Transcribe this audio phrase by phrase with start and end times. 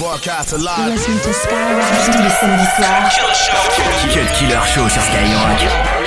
[0.00, 0.92] Broadcast alive.
[0.92, 3.10] Listen to Skyrock tous les samedis soirs.
[4.10, 5.99] Cut Killer Show sur Skyrock.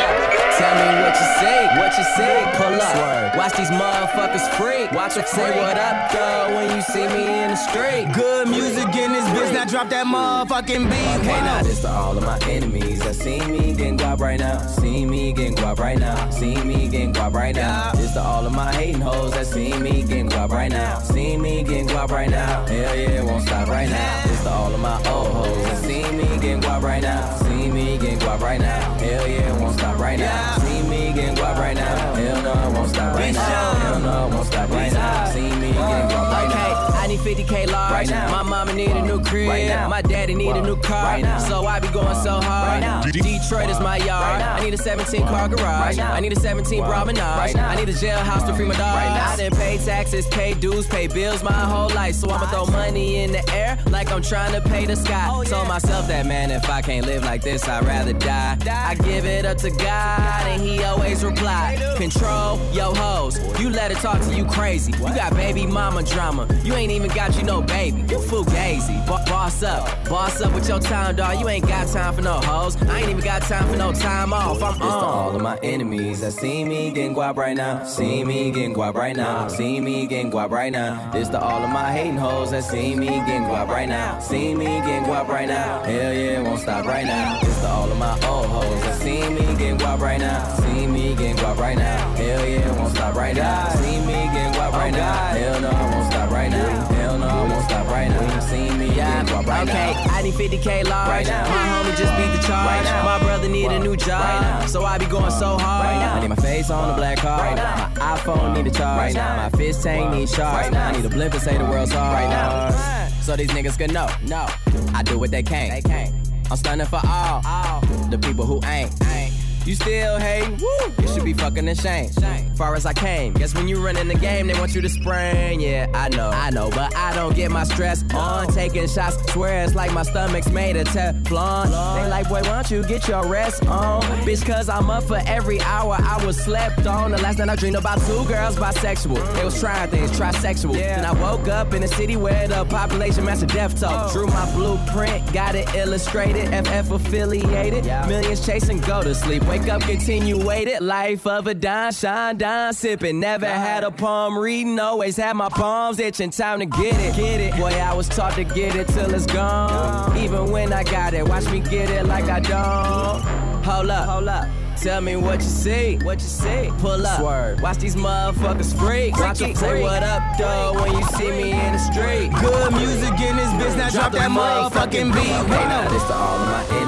[0.58, 3.36] Tell me what you say, what you say, pull up.
[3.36, 4.92] Watch these motherfuckers freak.
[4.92, 8.14] Watch them say what up, though, when you see me in the street.
[8.14, 11.22] Good music in this bitch, now drop that motherfucking beat.
[11.22, 14.60] Okay, now this to all of my enemies that see me getting guap right now.
[14.68, 16.30] See me getting guap right now.
[16.30, 17.92] See me getting guap right now.
[17.94, 21.00] This to all of my hating hoes that see me getting guap right now.
[21.00, 22.66] See me getting guap right now.
[22.68, 24.24] Hell yeah, it won't stop right now.
[24.28, 27.36] This to all of my old hoes that see me getting guap right now.
[27.38, 28.94] See me getting guap right now.
[29.00, 30.43] Hell yeah, it won't stop right now.
[30.62, 32.16] See me getting guap right now.
[32.16, 33.74] Hell no, it won't stop right now.
[33.74, 35.26] Hell no, it won't stop right now.
[35.32, 36.88] See me getting guap right now.
[36.90, 37.92] Okay, I need 50k large.
[37.92, 38.32] Right now.
[38.32, 39.03] My mama need a
[39.34, 39.50] crib.
[39.50, 39.90] Right now.
[39.90, 41.04] My daddy need a new car.
[41.04, 41.40] Right now.
[41.40, 42.68] So I be going so hard.
[42.68, 43.02] Right now.
[43.02, 44.10] Detroit is my yard.
[44.10, 44.56] Right now.
[44.56, 45.64] I need a 17 car garage.
[45.64, 46.14] Right now.
[46.14, 47.20] I need a 17 promenade.
[47.20, 47.70] Right now.
[47.70, 48.96] I need a jailhouse to free my dog.
[48.96, 49.32] Right now.
[49.32, 52.16] I done pay taxes, pay dues, pay bills my whole life.
[52.16, 55.28] So I'ma throw money in the air like I'm trying to pay the sky.
[55.32, 58.56] Oh, Told myself that man, if I can't live like this, I'd rather die.
[58.56, 58.90] die.
[58.92, 61.78] I give it up to God, and he always reply.
[61.98, 63.38] Control yo hoes.
[63.60, 64.92] You let her talk to you crazy.
[64.94, 66.48] You got baby mama drama.
[66.64, 68.02] You ain't even got you no baby.
[68.02, 69.06] You fugazi.
[69.08, 70.10] Bo- boss up.
[70.10, 71.40] Boss up with your time, dog.
[71.40, 72.82] You ain't got time for no hoes.
[72.84, 74.62] I ain't even got time for no time off.
[74.62, 77.84] I'm This to all of my enemies that see me getting guap right now.
[77.86, 79.48] See me getting guap right now.
[79.48, 81.12] See me getting guap right now.
[81.12, 84.20] This to all of my hating hoes that see me getting guap right now.
[84.20, 85.84] See me getting guap right now.
[85.84, 87.40] Hell yeah, won't stop right now.
[87.42, 90.56] This to all of my old hoes that see me getting guap right now.
[90.56, 92.16] See me getting guap right now.
[92.16, 93.70] Hell yeah, won't stop right now.
[93.70, 95.14] See me getting guap right now.
[95.28, 97.03] Hell no, it won't stop right now.
[97.14, 98.40] Hell no, it won't stop right now.
[98.40, 100.16] See me getting guap right okay, now.
[100.16, 101.10] I need 50k large.
[101.10, 101.44] Right now.
[101.44, 102.86] My homie just beat the charge.
[102.86, 103.04] Right.
[103.06, 104.22] My brother need a new job.
[104.22, 104.68] Right.
[104.68, 105.86] So I be going so hard.
[105.86, 106.16] Right now.
[106.16, 107.40] I need my face on the black card.
[107.40, 107.92] Right now.
[107.96, 108.98] My iPhone need a charge.
[108.98, 109.36] Right now.
[109.38, 110.42] My fist tank need shards.
[110.42, 110.88] Right now.
[110.88, 112.14] I need a blimp and say the world's hard.
[112.14, 113.10] Right now.
[113.22, 114.08] So these niggas can know.
[114.24, 114.48] No.
[114.96, 115.72] I do what they can't.
[115.72, 116.16] They can't.
[116.50, 117.44] I'm stunning for all.
[117.46, 117.82] All.
[118.10, 118.92] The people who ain't.
[119.06, 119.23] Ain't.
[119.66, 120.58] You still hating?
[120.58, 120.94] Woo!
[121.02, 122.14] You should be fucking ashamed.
[122.20, 122.54] Shame.
[122.56, 124.90] Far as I came, guess when you run in the game, they want you to
[124.90, 125.62] spring.
[125.62, 128.48] Yeah, I know, I know, but I don't get my stress on.
[128.48, 131.68] Taking shots, swear it's like my stomach's made of Teflon.
[131.96, 134.02] They like, boy, why don't you get your rest on?
[134.26, 137.12] Bitch, cause I'm up for every hour I was slept on.
[137.12, 139.34] The last night I dreamed about two girls bisexual.
[139.34, 140.76] They was trying things, trisexual.
[140.76, 143.90] And I woke up in a city where the population matched a death toll.
[143.92, 144.14] Oh.
[144.14, 147.86] Drew my blueprint, got it illustrated, FF affiliated.
[148.08, 149.42] Millions chasing, go to sleep.
[149.54, 150.82] Wake up, continue waited.
[150.82, 153.20] Life of a dime, shine, dime, sipping.
[153.20, 156.32] Never had a palm reading, always had my palms itching.
[156.32, 157.56] Time to get it, get it.
[157.56, 160.18] Boy, I was taught to get it till it's gone.
[160.18, 163.64] Even when I got it, watch me get it like I don't.
[163.64, 164.48] Hold up, hold up.
[164.82, 166.72] Tell me what you see, what you see.
[166.80, 167.62] Pull up, Swerve.
[167.62, 169.16] watch these motherfuckers freak.
[169.20, 172.32] Watch them say what up, though, when you see me in the street.
[172.42, 175.32] Good music in this bitch, now drop that motherfucking beat.
[175.32, 176.83] Okay, now this to all of my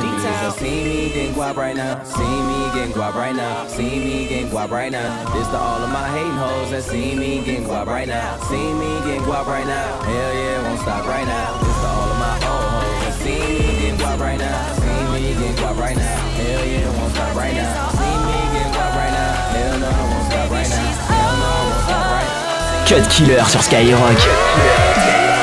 [0.45, 2.03] that see me getting guap right now.
[2.03, 3.67] See me getting guap right now.
[3.67, 5.33] See me getting guap right now.
[5.33, 8.37] This to all of my hating hoes that see me getting guap right now.
[8.45, 10.01] See me getting guap right now.
[10.03, 11.57] Hell yeah, won't stop right now.
[11.65, 14.73] This to all of my old hoes that see me getting guap right now.
[14.77, 16.17] See me getting guap right now.
[16.37, 17.89] Hell yeah, won't stop right now.
[17.97, 19.33] See me getting guap right now.
[19.55, 21.09] Hell no, it won't stop right now.
[21.09, 22.85] Hell no, it won't stop right now.
[22.85, 24.21] Cut Killer sur Skyrock.
[24.61, 25.34] Red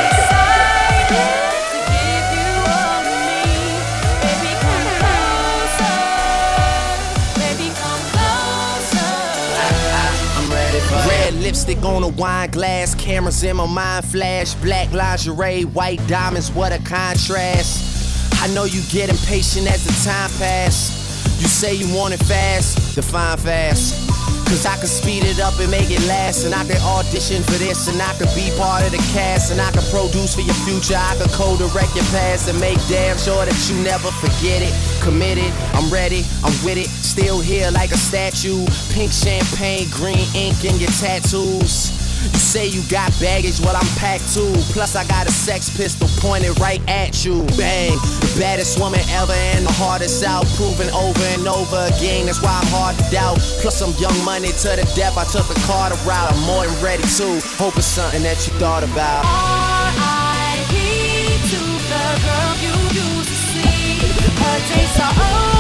[11.43, 16.73] lipstick on a wine glass, cameras in my mind flash, black lingerie, white diamonds, what
[16.73, 18.33] a contrast.
[18.41, 21.03] I know you get impatient as the time pass.
[21.41, 24.02] You say you want it fast, define fast.
[24.53, 26.45] Cause I can speed it up and make it last.
[26.45, 29.51] And I can audition for this, and I can be part of the cast.
[29.51, 30.95] And I can produce for your future.
[30.95, 34.75] I can co direct your past and make damn sure that you never forget it.
[35.01, 36.89] Committed, I'm ready, I'm with it.
[37.01, 38.67] Still here like a statue.
[38.93, 42.02] Pink champagne, green ink in your tattoos.
[42.23, 44.53] You say you got baggage, well I'm packed too.
[44.73, 47.43] Plus I got a sex pistol pointed right at you.
[47.59, 52.27] Bang, the baddest woman ever and the hardest out, proven over and over again.
[52.27, 53.39] That's why I'm hard to doubt.
[53.61, 55.19] Plus I'm young money to the depth.
[55.19, 56.33] I took the Carter route.
[56.33, 57.41] I'm more than ready to.
[57.59, 59.25] Hope it's something that you thought about.
[59.27, 60.75] R.I.P.
[61.51, 61.61] to
[61.91, 63.99] the girl you used to see.
[64.39, 65.52] Her days are over.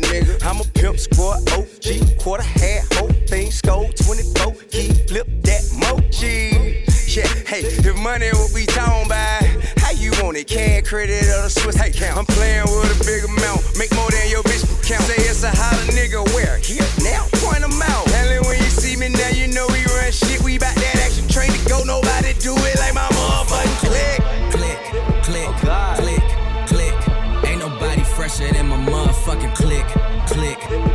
[0.00, 0.42] Nigga.
[0.44, 6.84] I'm a pimp, sport, OG, quarter hat, whole thing, skull, 24, key, flip that mochi.
[7.12, 9.44] Yeah, hey, if money what we talking about,
[9.78, 10.46] how you want it?
[10.46, 12.18] Cash, credit, or the Swiss hey, count?
[12.18, 15.02] I'm playing with a big amount, make more than your bitch count.
[15.02, 16.56] Say it's a holler nigga, where?
[16.58, 18.11] Here, now, point them out.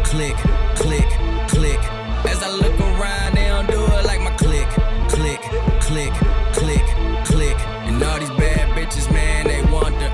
[0.07, 0.38] Click,
[0.75, 1.09] click,
[1.50, 1.80] click.
[2.25, 4.68] As I look around, they don't do it like my click,
[5.09, 5.42] click,
[5.81, 6.13] click,
[6.54, 6.86] click,
[7.25, 7.57] click.
[7.88, 10.09] And all these bad bitches, man, they want the,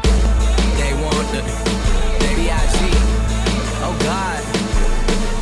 [0.80, 1.42] they want the,
[2.22, 2.78] they B.I.G.
[3.86, 4.42] Oh God.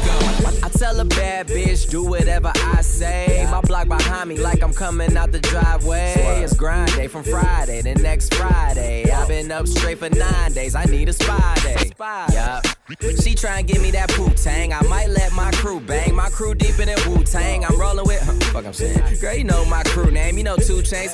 [0.06, 0.64] God.
[0.64, 3.48] I tell a bad bitch, do whatever I say.
[3.50, 6.14] My block behind me, like I'm coming out the driveway.
[6.44, 9.10] It's grind day from Friday to next Friday.
[9.12, 10.76] I've been up straight for nine days.
[10.76, 11.92] I need a spy day.
[12.34, 12.66] Yup.
[13.24, 14.74] She try and give me that Wu Tang.
[14.74, 16.14] I might let my crew bang.
[16.14, 17.64] My crew deep in that Wu Tang.
[17.64, 18.22] I'm rolling with.
[18.22, 19.00] Huh, fuck, I'm saying.
[19.22, 20.38] Girl, you know my crew name.
[20.38, 21.14] You know 2 Chainz.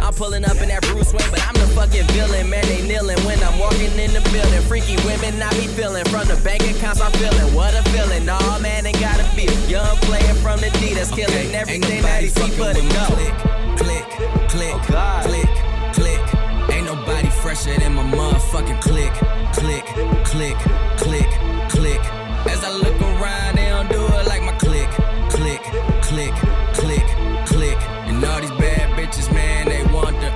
[0.00, 2.50] I'm pulling up in that Bruce Wayne, but I'm the fucking villain.
[2.50, 4.60] Man, they kneeling when I'm walking in the building.
[4.68, 6.04] Freaky women, I be feeling.
[6.06, 7.54] From the bank accounts, I'm feeling.
[7.54, 8.26] What a feeling.
[8.26, 9.52] Nah, man, ain't gotta feel.
[9.70, 13.06] Young player from the D that's killing everything that he see but it go.
[13.16, 13.34] Click,
[13.78, 14.04] click,
[14.48, 15.50] click, oh, click,
[15.94, 16.74] click.
[16.74, 19.12] Ain't nobody fresher than my motherfucking click,
[19.54, 19.84] click,
[20.24, 20.56] click,
[20.98, 21.30] click,
[21.68, 22.00] click.
[22.46, 24.88] As I look around, they don't do it like my click,
[25.30, 25.62] click,
[26.02, 26.34] click,
[26.74, 27.06] click,
[27.46, 27.78] click.
[28.08, 30.30] And all these bad bitches, man, they want the,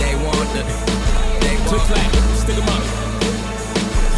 [0.00, 0.62] they want the,
[1.42, 1.66] they want the.
[1.68, 3.05] Click clack, stick 'em up.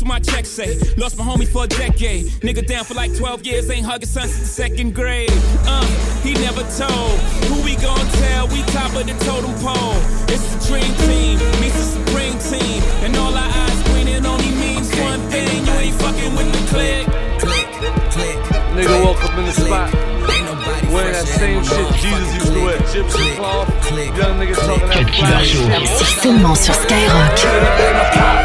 [0.00, 0.78] what my check say.
[0.96, 2.26] Lost my homie for a decade.
[2.40, 5.30] Nigga down for like 12 years, ain't hugging son since the second grade.
[5.66, 5.84] Uh,
[6.22, 7.18] he never told.
[7.50, 8.48] Who we gon' tell?
[8.48, 9.96] We top of the totem pole.
[10.32, 12.82] It's the dream team, meets the supreme team.
[13.04, 15.66] And all our eyes green, it only means one thing.
[15.66, 17.06] You ain't fucking with the click.
[17.42, 17.66] click,
[18.12, 18.38] click.
[18.72, 19.92] Nigga woke up in the spot.
[19.92, 22.78] Ain't Wearing that same shit Jesus used to wear.
[22.78, 23.68] motherfucking Gypsy cloth.
[23.86, 25.48] click, Young nigga talking that Cut Killer flash.
[25.48, 25.96] Show.
[25.98, 28.42] C'est seulement sur Skyrock.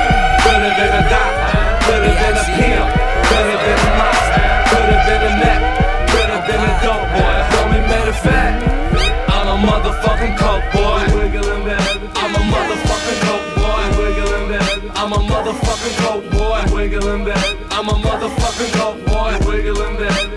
[17.77, 19.13] I'm a motherfucking coke boy.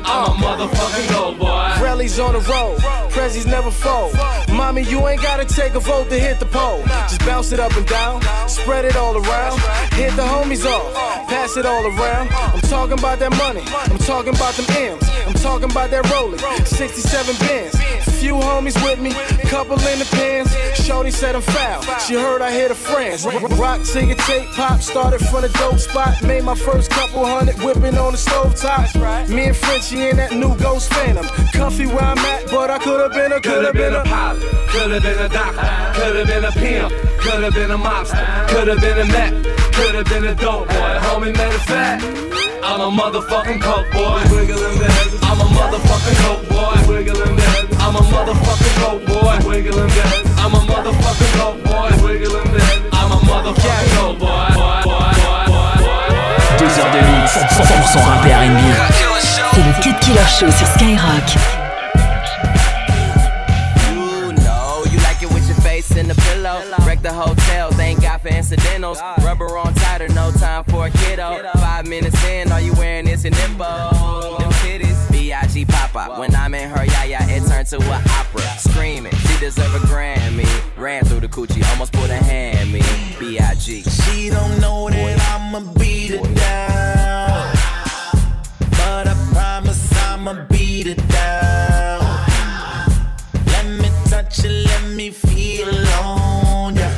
[0.05, 1.47] I'm a motherfucking coke boy.
[1.83, 2.79] Rallies on the road,
[3.09, 4.15] Prezzies never fold.
[4.53, 6.83] Mommy, you ain't gotta take a vote to hit the pole.
[6.85, 9.59] Just bounce it up and down, spread it all around.
[9.95, 10.93] Hit the homies off,
[11.29, 12.29] pass it all around.
[12.31, 15.09] I'm talking about that money, I'm talking about them M's.
[15.27, 17.90] I'm talking about that rolling, 67 bins.
[18.03, 19.13] Few homies with me,
[19.49, 20.51] couple in the pins.
[20.85, 23.25] Shorty said I'm foul, she heard I hit her friends.
[23.59, 26.23] Rock, cigarette, tape, pop, started from the dope spot.
[26.23, 28.95] Made my first couple hundred whipping on the stove top.
[29.29, 31.27] Me and Frenchie in that new Ghost Phantom.
[31.53, 35.19] Comfy where I'm at, but I could've been a, Could've been a pilot, could've been
[35.19, 39.33] a doctor, could've been a pimp, could've been a mobster, could've been a Mac,
[39.75, 40.99] could've been a dope boy.
[41.05, 42.05] Homie, matter of fact,
[42.63, 44.21] I'm a motherfucking coke boy.
[45.23, 47.70] I'm a motherfucking coke boy.
[47.91, 49.35] I'm a motherfucking coke boy.
[49.35, 51.91] I'm a motherfucking coke boy.
[52.93, 54.47] I'm a motherfucking coke boy.
[56.57, 58.61] Deux heures de mix, 100% rap et R&B.
[59.53, 61.35] C'est le Cut Killer Show sur Skyrock.
[63.91, 66.63] You know, you like it with your face in the pillow.
[66.87, 69.01] Wreck the hotel, thank God for incidentals.
[69.25, 71.43] Rubber on tighter, no time for a kiddo.
[71.55, 74.60] Five minutes in, all you wearing is an imbo.
[75.31, 75.65] B.I.G.
[75.67, 76.17] Papa.
[76.19, 78.43] When I'm in her yaya, it turned to an opera.
[78.59, 80.45] Screaming, she deserve a Grammy.
[80.77, 82.81] Ran through the coochie, almost put a hand me.
[83.21, 83.85] B.I.G.
[83.85, 87.55] She don't know that I'ma beat it down.
[88.73, 92.01] But I promise I'ma beat it down.
[93.47, 95.69] Let me touch it, let me feel
[96.03, 96.91] on ya.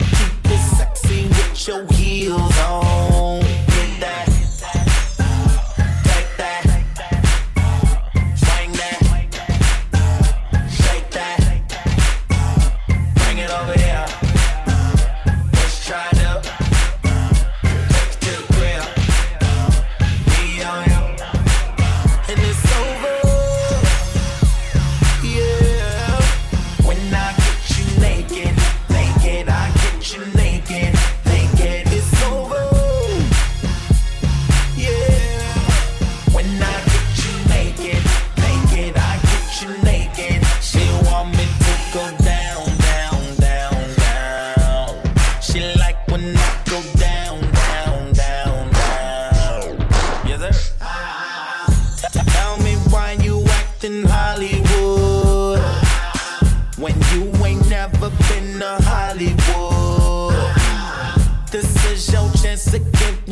[0.00, 3.41] Keep it sexy with your heels on.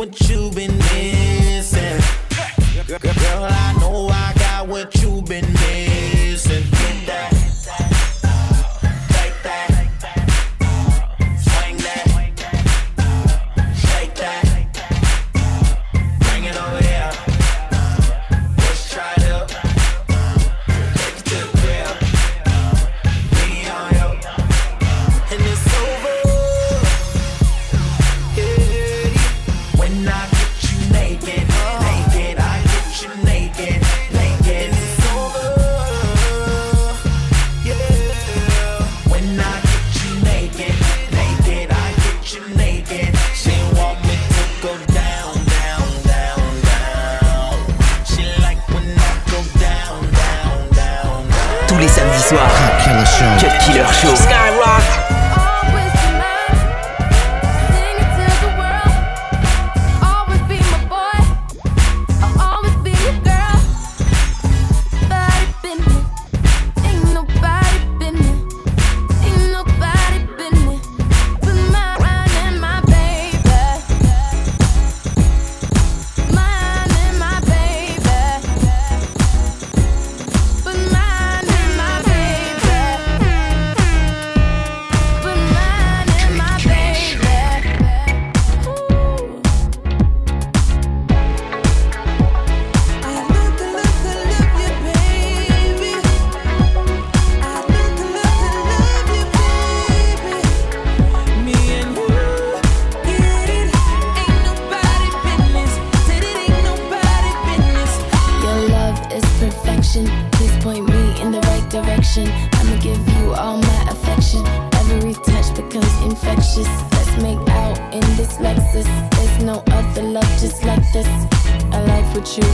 [0.00, 0.49] want you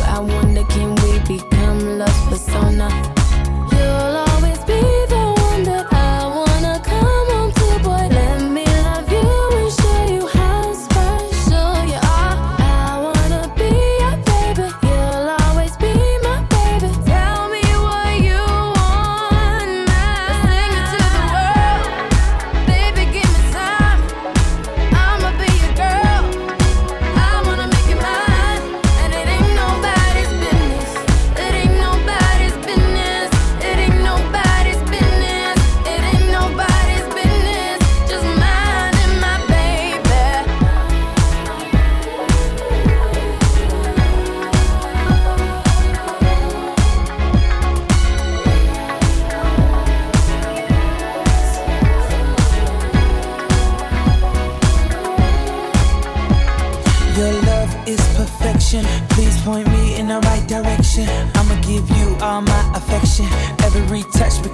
[0.08, 2.88] I wonder can we become love persona?
[3.72, 4.15] You're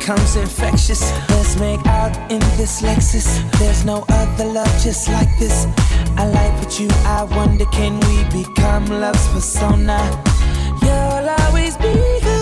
[0.03, 1.13] becomes infectious.
[1.31, 3.29] Let's make out in this Lexus.
[3.61, 5.67] There's no other love just like this.
[6.17, 10.01] I like what you, I wonder can we become love's persona?
[10.83, 11.93] You'll always be
[12.27, 12.42] the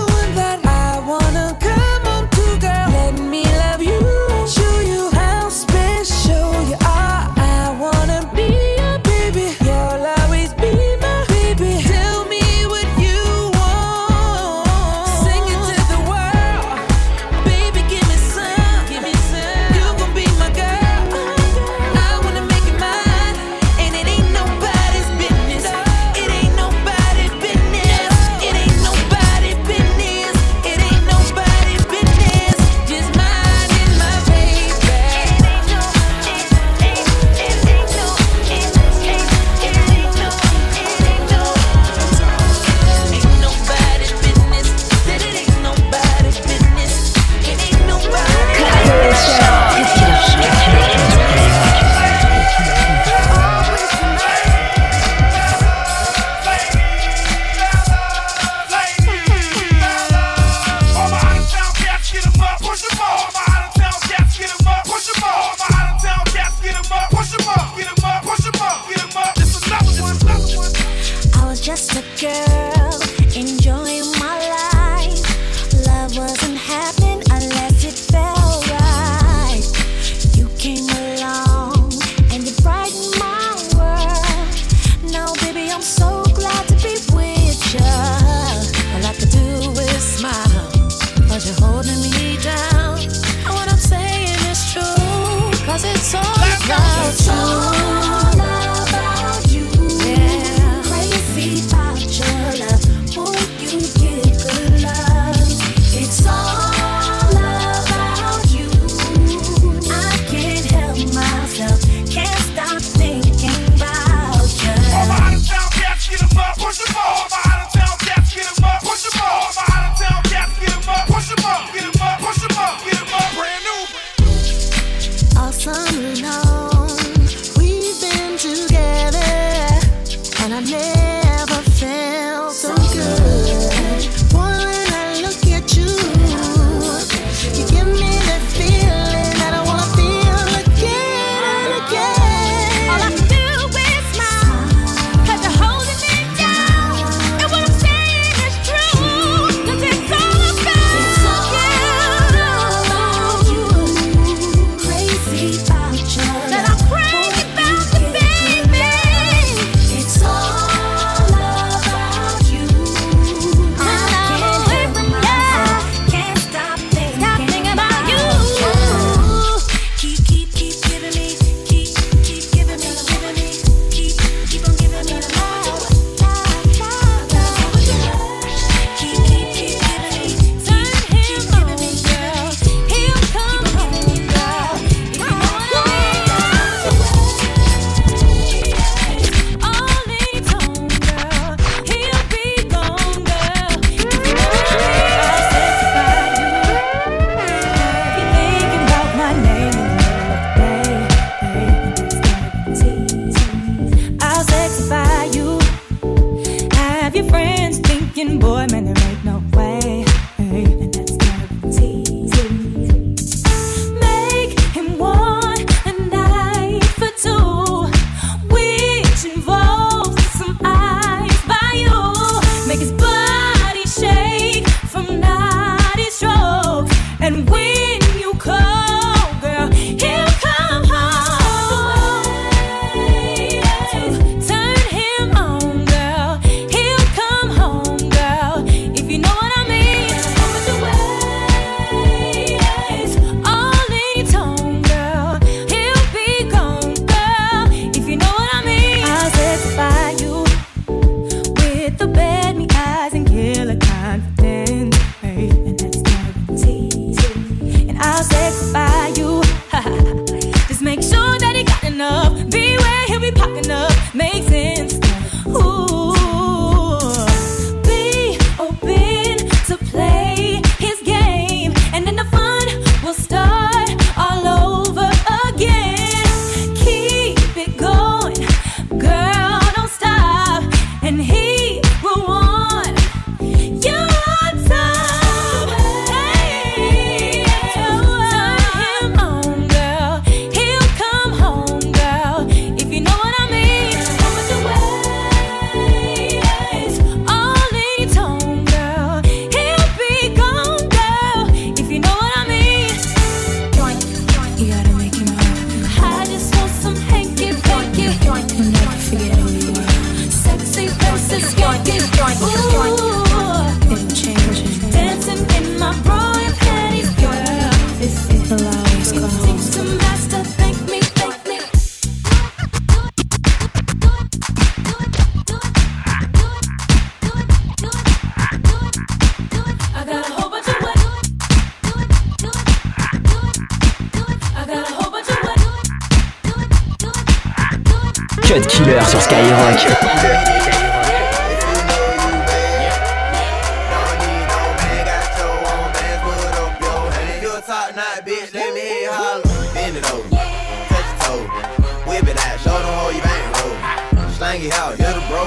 [352.91, 354.31] how you bang roll.
[354.33, 355.45] Slang it out, you're the bro.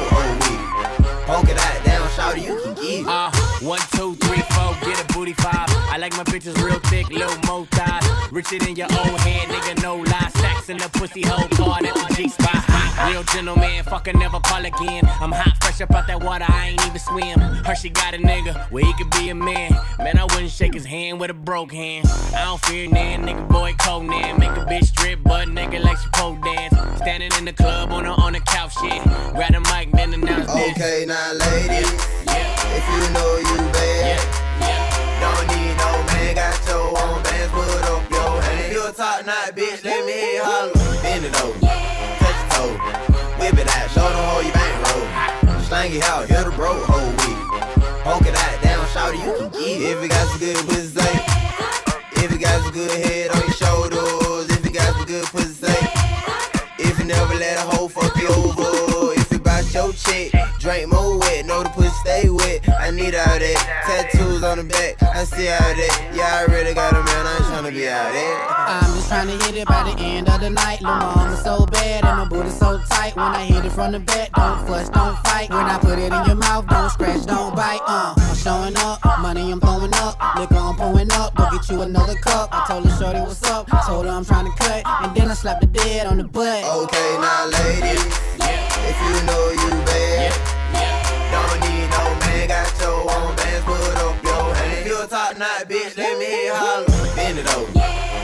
[1.25, 3.05] Poke it out, you can it.
[3.07, 5.67] Uh, one, two, three, four, get a booty five.
[5.91, 8.31] I like my bitches real thick, little mo thighs.
[8.31, 10.29] Richer than your own hand, nigga, no lie.
[10.35, 12.27] Stacks in the pussy hole, card at the G
[13.09, 15.03] real gentleman, fucker never call again.
[15.19, 17.39] I'm hot, fresh up out that water, I ain't even swim.
[17.39, 19.71] Hershey got a nigga where he could be a man.
[19.99, 22.07] Man, I wouldn't shake his hand with a broke hand.
[22.35, 24.39] I don't fear nan, nigga, boy, Conan.
[24.39, 26.75] Make a bitch strip, but nigga like she pole dance.
[26.97, 29.03] Standing in the club on a on a couch shit.
[29.33, 30.71] Grab the mic, then announce this.
[30.71, 31.91] Okay, now ladies,
[32.29, 34.19] if you know you bad,
[35.19, 38.59] don't need no man, got your own bands, put up your hand.
[38.61, 40.12] If you a top knot, bitch, let me
[43.93, 45.62] show them how you bang roll.
[45.69, 47.39] Slang it out, you're the bro, whole week.
[48.03, 49.93] Poke it out, down, shout you can get it.
[49.93, 51.13] If you got some good pussy.
[52.23, 55.77] If you got some good head on your shoulders, if you got some good pussy.
[56.79, 60.91] If you never let a hoe fuck you over, if you bout your chick, drink
[60.91, 61.12] more
[62.93, 63.58] I need all that.
[63.89, 66.13] Tattoos on the back, I see all that.
[66.13, 68.38] Yeah, I really got a man, I ain't tryna be out there.
[68.53, 70.79] I'm just trying to hit it by the end of the night.
[70.79, 73.15] Lil' mama so bad and my booty so tight.
[73.15, 75.49] When I hit it from the back, don't fuss, don't fight.
[75.49, 77.82] When I put it in your mouth, don't scratch, don't bite.
[77.88, 81.34] Uh, I'm showing up, money I'm throwing up, liquor I'm pouring up.
[81.34, 82.49] Go get you another cup.
[82.53, 85.34] I told her shorty what's up, told her I'm trying to cut, and then I
[85.34, 86.63] slapped the dead on the butt.
[86.63, 88.06] Okay, now ladies,
[88.38, 90.52] if you know you bad, don't
[95.03, 96.87] your top knot, bitch, let me hear you holler.
[97.15, 97.67] Bend it over,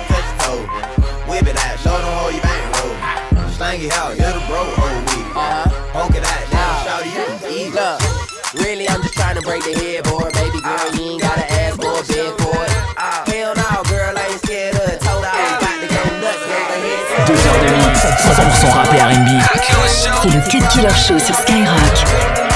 [0.07, 0.63] touch your toe,
[1.27, 3.51] whip it out, show them how you bang roll.
[3.51, 5.27] Slang it out, you're the bro, whole week.
[5.91, 7.75] Poke it out, down, shout you.
[7.75, 7.99] Look,
[8.63, 10.87] really, I'm just trying to break the headboard, baby girl.
[10.95, 12.71] You ain't gotta ask for a bed for it.
[13.27, 15.03] Hell no, girl, I ain't scared of it.
[15.03, 17.27] Told her I was about to go nuts, go ahead.
[17.27, 19.29] Deux heures de mix, 100% rap et R&B.
[20.23, 22.48] C'est le Cut Killer Show sur Skyrock.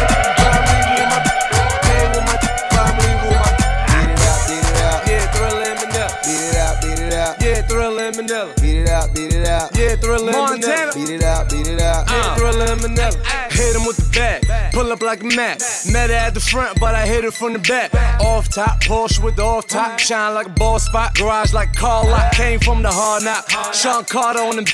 [13.14, 13.50] Thriller.
[13.52, 15.60] Hit him with the bat, pull up like a Mac.
[15.92, 17.94] Met her at the front, but I hit her from the back.
[18.22, 21.16] Off top, Porsche with the off top, shine like a ball spot.
[21.16, 23.50] Garage like car lot, came from the hard knock.
[23.74, 24.66] Sean Carter on them,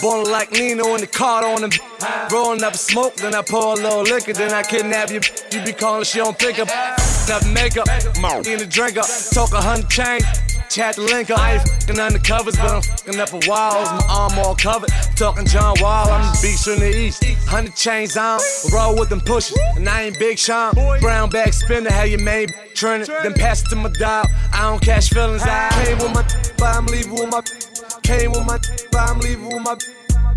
[0.00, 1.70] born like Nino in the car on them.
[2.30, 5.20] Rolling up smoke, then I pour a little liquor, then I kidnap you.
[5.52, 6.68] You be calling, she don't pick up.
[7.26, 7.88] Enough makeup,
[8.46, 10.20] in the drink up, talk a hundred chain.
[10.74, 11.38] Chat the link up.
[11.38, 13.86] I ain't fucking undercovers, but I'm fucking up a walls.
[13.86, 14.90] My arm all covered.
[15.14, 17.22] Talking John Wall, I'm the beast from the east.
[17.46, 18.40] Hundred chains on,
[18.72, 19.56] roll with them pushers.
[19.76, 20.74] And I ain't Big Sean.
[20.98, 23.08] Brown bag spinner, how you made trending.
[23.22, 24.26] Then pass it to my dog.
[24.52, 25.42] I don't catch feelings.
[25.44, 26.26] I came with my
[26.58, 27.40] by leaving with my.
[28.02, 28.58] Came with my,
[28.90, 29.76] but I'm leaving with my.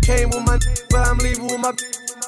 [0.02, 1.72] Came with my, but I'm leaving with my.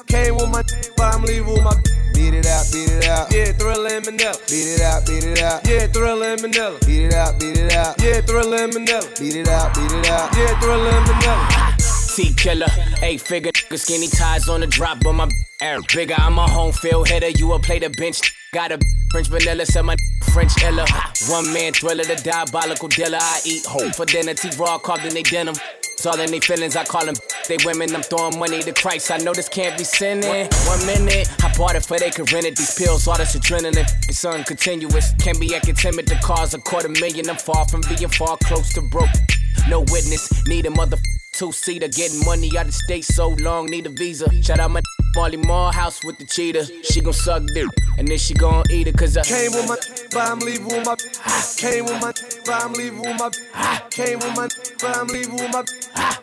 [0.07, 0.63] Came with my,
[0.97, 2.00] but I'm leaving with my.
[2.21, 3.33] Beat it out, beat it out.
[3.33, 4.37] Yeah, Thriller and Manila.
[4.47, 5.67] Beat it out, beat it out.
[5.67, 6.77] Yeah, Thriller and Manila.
[6.85, 7.99] Beat it out, beat it out.
[7.99, 9.09] Yeah, Thriller and Manila.
[9.19, 10.29] Beat it out, beat it out.
[10.37, 11.70] Yeah, Thriller and Manila.
[12.15, 12.67] T killer,
[13.03, 15.29] eight figure, skinny ties on the drop, but my
[15.61, 16.15] air bigger.
[16.17, 18.19] I'm a home field hitter, you a play the bench.
[18.53, 18.79] Got a
[19.11, 19.95] French vanilla, so my
[20.33, 20.85] French illa.
[21.29, 23.17] One man thriller, the diabolical dealer.
[23.19, 25.55] I eat whole for dinner, T raw carved in they denim.
[25.83, 27.15] It's all in they feelings, I call them
[27.47, 27.95] they women.
[27.95, 29.09] I'm throwing money to Christ.
[29.09, 30.49] I know this can't be sinning.
[30.65, 32.57] One minute, I bought it for they could rent it.
[32.57, 35.13] These pills, all this adrenaline, it's something continuous.
[35.13, 37.29] Can't be acting timid to cause a quarter million.
[37.29, 39.09] I'm far from being far close to broke.
[39.69, 40.97] No witness, need a mother
[41.31, 41.87] two seater.
[41.87, 44.27] Getting money out of state so long, need a visa.
[44.43, 44.81] Shout out my
[45.15, 46.65] Molly Morehouse with the cheetah.
[46.83, 47.67] She gon' suck dick,
[47.97, 49.77] and then she gon' eat it, cause I Came with my,
[50.11, 50.95] but I'm leaving with my.
[51.57, 52.13] Came with my,
[52.45, 53.29] but I'm leaving with my.
[53.89, 54.47] Came with my,
[54.79, 55.63] but I'm leaving with my.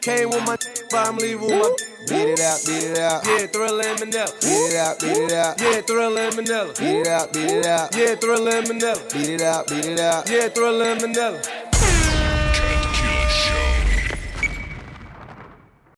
[0.00, 0.56] Came with my,
[0.90, 1.76] but I'm leaving with my.
[2.08, 3.26] Beat it out, beat it out.
[3.26, 4.32] Yeah, Thriller and Manila.
[4.40, 5.60] Beat it out, beat it out.
[5.60, 6.72] Yeah, Thriller and Manila.
[6.78, 7.94] Beat it out, beat it out.
[7.94, 9.02] Yeah, Thriller and Manila.
[9.12, 10.30] Beat it out, beat it out.
[10.30, 11.67] Yeah, Thriller and Manila.